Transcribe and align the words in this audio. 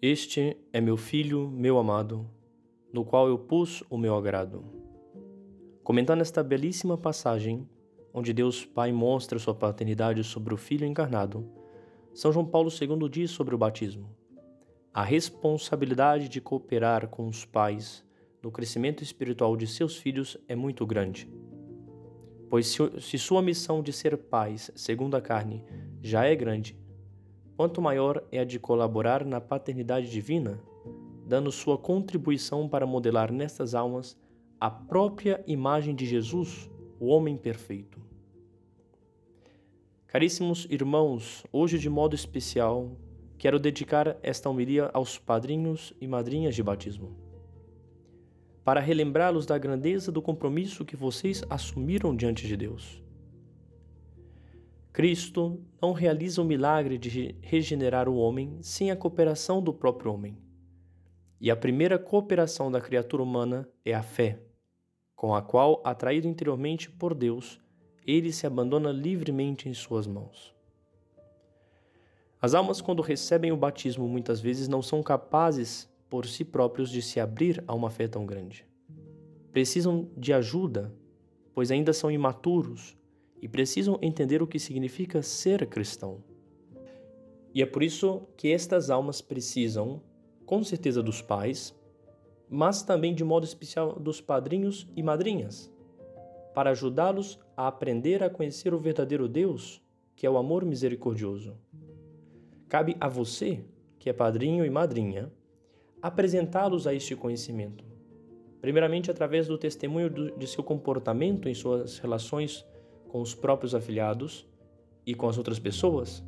Este 0.00 0.56
é 0.72 0.80
meu 0.80 0.96
filho, 0.96 1.50
meu 1.50 1.76
amado, 1.76 2.24
no 2.92 3.04
qual 3.04 3.26
eu 3.26 3.36
pus 3.36 3.82
o 3.90 3.98
meu 3.98 4.14
agrado. 4.14 4.64
Comentando 5.82 6.20
esta 6.20 6.40
belíssima 6.40 6.96
passagem, 6.96 7.68
onde 8.14 8.32
Deus 8.32 8.64
Pai 8.64 8.92
mostra 8.92 9.40
sua 9.40 9.56
paternidade 9.56 10.22
sobre 10.22 10.54
o 10.54 10.56
Filho 10.56 10.86
encarnado, 10.86 11.50
São 12.14 12.30
João 12.30 12.46
Paulo 12.46 12.70
II 12.70 13.08
diz 13.08 13.32
sobre 13.32 13.56
o 13.56 13.58
batismo: 13.58 14.08
a 14.94 15.02
responsabilidade 15.02 16.28
de 16.28 16.40
cooperar 16.40 17.08
com 17.08 17.26
os 17.26 17.44
pais 17.44 18.04
no 18.40 18.52
crescimento 18.52 19.02
espiritual 19.02 19.56
de 19.56 19.66
seus 19.66 19.96
filhos 19.96 20.38
é 20.46 20.54
muito 20.54 20.86
grande. 20.86 21.28
Pois 22.48 22.72
se 23.00 23.18
sua 23.18 23.42
missão 23.42 23.82
de 23.82 23.92
ser 23.92 24.16
pais, 24.16 24.70
segundo 24.76 25.16
a 25.16 25.20
carne, 25.20 25.64
já 26.00 26.24
é 26.24 26.36
grande, 26.36 26.78
quanto 27.58 27.82
maior 27.82 28.22
é 28.30 28.38
a 28.38 28.44
de 28.44 28.56
colaborar 28.56 29.24
na 29.24 29.40
paternidade 29.40 30.08
divina, 30.08 30.60
dando 31.26 31.50
sua 31.50 31.76
contribuição 31.76 32.68
para 32.68 32.86
modelar 32.86 33.32
nestas 33.32 33.74
almas 33.74 34.16
a 34.60 34.70
própria 34.70 35.42
imagem 35.44 35.92
de 35.92 36.06
Jesus, 36.06 36.70
o 37.00 37.08
homem 37.08 37.36
perfeito. 37.36 38.00
Caríssimos 40.06 40.68
irmãos, 40.70 41.44
hoje 41.52 41.80
de 41.80 41.90
modo 41.90 42.14
especial, 42.14 42.92
quero 43.36 43.58
dedicar 43.58 44.16
esta 44.22 44.48
homilia 44.48 44.88
aos 44.94 45.18
padrinhos 45.18 45.92
e 46.00 46.06
madrinhas 46.06 46.54
de 46.54 46.62
batismo, 46.62 47.10
para 48.62 48.78
relembrá-los 48.78 49.46
da 49.46 49.58
grandeza 49.58 50.12
do 50.12 50.22
compromisso 50.22 50.84
que 50.84 50.94
vocês 50.94 51.42
assumiram 51.50 52.14
diante 52.14 52.46
de 52.46 52.56
Deus 52.56 53.02
Cristo 54.98 55.60
não 55.80 55.92
realiza 55.92 56.42
o 56.42 56.44
milagre 56.44 56.98
de 56.98 57.36
regenerar 57.40 58.08
o 58.08 58.16
homem 58.16 58.58
sem 58.60 58.90
a 58.90 58.96
cooperação 58.96 59.62
do 59.62 59.72
próprio 59.72 60.12
homem. 60.12 60.36
E 61.40 61.52
a 61.52 61.56
primeira 61.56 62.00
cooperação 62.00 62.68
da 62.68 62.80
criatura 62.80 63.22
humana 63.22 63.68
é 63.84 63.94
a 63.94 64.02
fé, 64.02 64.40
com 65.14 65.36
a 65.36 65.40
qual, 65.40 65.80
atraído 65.84 66.26
interiormente 66.26 66.90
por 66.90 67.14
Deus, 67.14 67.60
ele 68.04 68.32
se 68.32 68.44
abandona 68.44 68.90
livremente 68.90 69.68
em 69.68 69.72
suas 69.72 70.04
mãos. 70.04 70.52
As 72.42 72.52
almas, 72.52 72.80
quando 72.80 73.00
recebem 73.00 73.52
o 73.52 73.56
batismo, 73.56 74.08
muitas 74.08 74.40
vezes 74.40 74.66
não 74.66 74.82
são 74.82 75.00
capazes 75.00 75.88
por 76.10 76.26
si 76.26 76.44
próprios 76.44 76.90
de 76.90 77.02
se 77.02 77.20
abrir 77.20 77.62
a 77.68 77.72
uma 77.72 77.88
fé 77.88 78.08
tão 78.08 78.26
grande. 78.26 78.66
Precisam 79.52 80.10
de 80.16 80.32
ajuda, 80.32 80.92
pois 81.54 81.70
ainda 81.70 81.92
são 81.92 82.10
imaturos 82.10 82.97
e 83.40 83.48
precisam 83.48 83.98
entender 84.02 84.42
o 84.42 84.46
que 84.46 84.58
significa 84.58 85.22
ser 85.22 85.66
cristão. 85.66 86.22
E 87.54 87.62
é 87.62 87.66
por 87.66 87.82
isso 87.82 88.22
que 88.36 88.52
estas 88.52 88.90
almas 88.90 89.20
precisam, 89.20 90.02
com 90.44 90.62
certeza, 90.62 91.02
dos 91.02 91.22
pais, 91.22 91.74
mas 92.48 92.82
também 92.82 93.14
de 93.14 93.24
modo 93.24 93.44
especial 93.44 93.98
dos 93.98 94.20
padrinhos 94.20 94.86
e 94.96 95.02
madrinhas, 95.02 95.72
para 96.54 96.70
ajudá-los 96.70 97.38
a 97.56 97.66
aprender 97.66 98.22
a 98.22 98.30
conhecer 98.30 98.72
o 98.72 98.78
verdadeiro 98.78 99.28
Deus, 99.28 99.82
que 100.16 100.26
é 100.26 100.30
o 100.30 100.36
amor 100.36 100.64
misericordioso. 100.64 101.56
Cabe 102.68 102.96
a 103.00 103.08
você, 103.08 103.64
que 103.98 104.10
é 104.10 104.12
padrinho 104.12 104.64
e 104.64 104.70
madrinha, 104.70 105.32
apresentá-los 106.02 106.86
a 106.86 106.94
este 106.94 107.16
conhecimento. 107.16 107.84
Primeiramente, 108.60 109.10
através 109.10 109.46
do 109.46 109.56
testemunho 109.56 110.10
de 110.36 110.46
seu 110.46 110.64
comportamento 110.64 111.48
em 111.48 111.54
suas 111.54 111.98
relações 111.98 112.66
com 113.08 113.20
os 113.20 113.34
próprios 113.34 113.74
afiliados 113.74 114.46
e 115.04 115.14
com 115.14 115.28
as 115.28 115.38
outras 115.38 115.58
pessoas. 115.58 116.22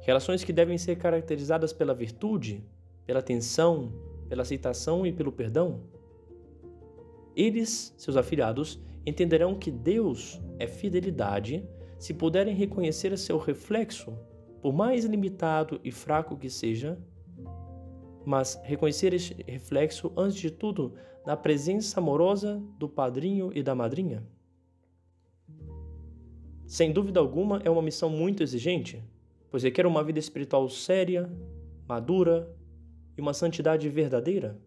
Relações 0.00 0.42
que 0.42 0.52
devem 0.52 0.78
ser 0.78 0.96
caracterizadas 0.96 1.72
pela 1.72 1.94
virtude, 1.94 2.64
pela 3.04 3.20
atenção, 3.20 3.92
pela 4.28 4.42
aceitação 4.42 5.06
e 5.06 5.12
pelo 5.12 5.30
perdão. 5.30 5.80
Eles, 7.36 7.94
seus 7.96 8.16
afiliados, 8.16 8.80
entenderão 9.04 9.54
que 9.54 9.70
Deus 9.70 10.40
é 10.58 10.66
fidelidade 10.66 11.68
se 11.98 12.14
puderem 12.14 12.54
reconhecer 12.54 13.16
seu 13.16 13.38
reflexo, 13.38 14.12
por 14.60 14.72
mais 14.72 15.04
limitado 15.04 15.80
e 15.84 15.90
fraco 15.90 16.36
que 16.36 16.50
seja, 16.50 16.98
mas 18.24 18.60
reconhecer 18.64 19.12
esse 19.12 19.34
reflexo, 19.46 20.12
antes 20.16 20.36
de 20.36 20.50
tudo, 20.50 20.94
na 21.26 21.36
presença 21.36 22.00
amorosa 22.00 22.62
do 22.78 22.88
padrinho 22.88 23.50
e 23.54 23.62
da 23.62 23.74
madrinha. 23.74 24.22
Sem 26.72 26.90
dúvida 26.90 27.20
alguma, 27.20 27.60
é 27.66 27.68
uma 27.68 27.82
missão 27.82 28.08
muito 28.08 28.42
exigente, 28.42 29.04
pois 29.50 29.62
requer 29.62 29.84
uma 29.84 30.02
vida 30.02 30.18
espiritual 30.18 30.66
séria, 30.70 31.30
madura 31.86 32.50
e 33.14 33.20
uma 33.20 33.34
santidade 33.34 33.86
verdadeira. 33.90 34.58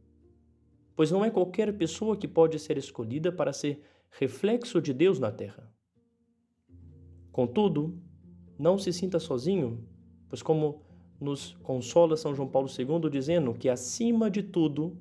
Pois 0.96 1.10
não 1.10 1.26
é 1.26 1.32
qualquer 1.32 1.76
pessoa 1.76 2.16
que 2.16 2.28
pode 2.28 2.60
ser 2.60 2.78
escolhida 2.78 3.32
para 3.32 3.52
ser 3.52 3.82
reflexo 4.12 4.80
de 4.80 4.94
Deus 4.94 5.18
na 5.18 5.32
terra. 5.32 5.68
Contudo, 7.32 8.00
não 8.56 8.78
se 8.78 8.94
sinta 8.94 9.18
sozinho, 9.18 9.84
pois, 10.30 10.44
como 10.44 10.84
nos 11.20 11.56
consola 11.64 12.16
São 12.16 12.36
João 12.36 12.48
Paulo 12.48 12.70
II, 12.70 13.10
dizendo 13.10 13.52
que, 13.56 13.68
acima 13.68 14.30
de 14.30 14.44
tudo, 14.44 14.96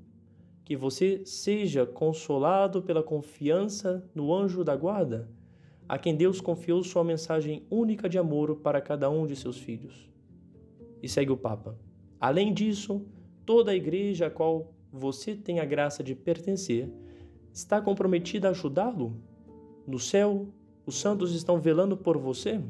que 0.64 0.74
você 0.74 1.22
seja 1.26 1.84
consolado 1.84 2.82
pela 2.82 3.02
confiança 3.02 4.10
no 4.14 4.32
anjo 4.32 4.64
da 4.64 4.74
guarda 4.74 5.28
a 5.88 5.98
quem 5.98 6.16
Deus 6.16 6.40
confiou 6.40 6.82
sua 6.82 7.04
mensagem 7.04 7.66
única 7.70 8.08
de 8.08 8.18
amor 8.18 8.56
para 8.56 8.80
cada 8.80 9.10
um 9.10 9.26
de 9.26 9.36
seus 9.36 9.58
filhos. 9.58 10.08
E 11.02 11.08
segue 11.08 11.32
o 11.32 11.36
Papa. 11.36 11.78
Além 12.20 12.52
disso, 12.54 13.04
toda 13.44 13.72
a 13.72 13.74
igreja 13.74 14.26
a 14.26 14.30
qual 14.30 14.72
você 14.90 15.34
tem 15.34 15.60
a 15.60 15.64
graça 15.64 16.02
de 16.02 16.14
pertencer 16.14 16.88
está 17.52 17.80
comprometida 17.80 18.48
a 18.48 18.50
ajudá-lo. 18.52 19.16
No 19.86 19.98
céu, 19.98 20.48
os 20.86 20.96
santos 20.98 21.34
estão 21.34 21.60
velando 21.60 21.96
por 21.96 22.16
você, 22.16 22.60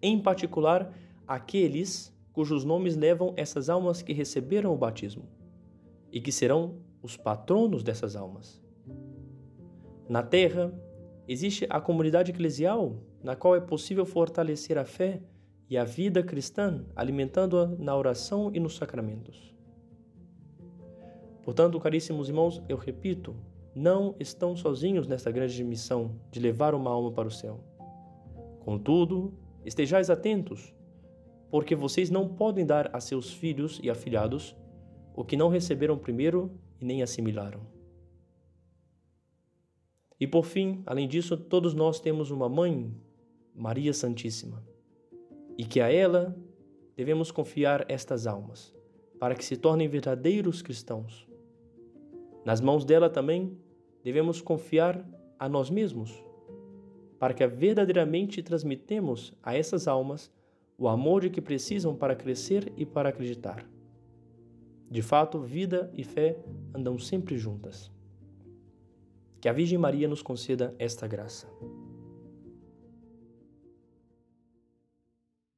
em 0.00 0.20
particular 0.20 0.92
aqueles 1.26 2.12
cujos 2.32 2.64
nomes 2.64 2.96
levam 2.96 3.34
essas 3.36 3.68
almas 3.68 4.02
que 4.02 4.12
receberam 4.12 4.72
o 4.72 4.78
batismo 4.78 5.24
e 6.10 6.20
que 6.20 6.32
serão 6.32 6.76
os 7.02 7.16
patronos 7.16 7.82
dessas 7.82 8.16
almas. 8.16 8.62
Na 10.08 10.22
terra, 10.22 10.72
Existe 11.32 11.66
a 11.70 11.80
comunidade 11.80 12.30
eclesial, 12.30 12.94
na 13.24 13.34
qual 13.34 13.56
é 13.56 13.60
possível 13.60 14.04
fortalecer 14.04 14.76
a 14.76 14.84
fé 14.84 15.22
e 15.66 15.78
a 15.78 15.82
vida 15.82 16.22
cristã, 16.22 16.84
alimentando-a 16.94 17.68
na 17.68 17.96
oração 17.96 18.50
e 18.52 18.60
nos 18.60 18.76
sacramentos. 18.76 19.56
Portanto, 21.42 21.80
caríssimos 21.80 22.28
irmãos, 22.28 22.62
eu 22.68 22.76
repito, 22.76 23.34
não 23.74 24.14
estão 24.20 24.54
sozinhos 24.54 25.06
nesta 25.06 25.30
grande 25.30 25.64
missão 25.64 26.20
de 26.30 26.38
levar 26.38 26.74
uma 26.74 26.90
alma 26.90 27.10
para 27.10 27.28
o 27.28 27.30
céu. 27.30 27.64
Contudo, 28.60 29.32
estejais 29.64 30.10
atentos, 30.10 30.74
porque 31.50 31.74
vocês 31.74 32.10
não 32.10 32.28
podem 32.28 32.66
dar 32.66 32.94
a 32.94 33.00
seus 33.00 33.32
filhos 33.32 33.80
e 33.82 33.88
afilhados 33.88 34.54
o 35.16 35.24
que 35.24 35.34
não 35.34 35.48
receberam 35.48 35.96
primeiro 35.96 36.52
e 36.78 36.84
nem 36.84 37.02
assimilaram. 37.02 37.81
E 40.22 40.26
por 40.28 40.44
fim, 40.44 40.84
além 40.86 41.08
disso, 41.08 41.36
todos 41.36 41.74
nós 41.74 41.98
temos 41.98 42.30
uma 42.30 42.48
mãe, 42.48 42.94
Maria 43.52 43.92
Santíssima, 43.92 44.62
e 45.58 45.64
que 45.64 45.80
a 45.80 45.92
ela 45.92 46.36
devemos 46.94 47.32
confiar 47.32 47.84
estas 47.88 48.24
almas, 48.24 48.72
para 49.18 49.34
que 49.34 49.44
se 49.44 49.56
tornem 49.56 49.88
verdadeiros 49.88 50.62
cristãos. 50.62 51.26
Nas 52.44 52.60
mãos 52.60 52.84
dela 52.84 53.10
também 53.10 53.58
devemos 54.04 54.40
confiar 54.40 55.04
a 55.40 55.48
nós 55.48 55.68
mesmos, 55.68 56.22
para 57.18 57.34
que 57.34 57.44
verdadeiramente 57.44 58.44
transmitemos 58.44 59.34
a 59.42 59.56
essas 59.56 59.88
almas 59.88 60.30
o 60.78 60.86
amor 60.86 61.22
de 61.22 61.30
que 61.30 61.40
precisam 61.40 61.96
para 61.96 62.14
crescer 62.14 62.72
e 62.76 62.86
para 62.86 63.08
acreditar. 63.08 63.68
De 64.88 65.02
fato, 65.02 65.40
vida 65.40 65.90
e 65.92 66.04
fé 66.04 66.38
andam 66.72 66.96
sempre 66.96 67.36
juntas. 67.36 67.90
Que 69.42 69.48
a 69.48 69.52
Virgem 69.52 69.76
Maria 69.76 70.06
nos 70.06 70.22
conceda 70.22 70.72
esta 70.78 71.08
graça. 71.08 71.48